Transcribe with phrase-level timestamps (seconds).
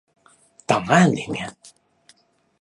[0.65, 1.55] 檔案裡面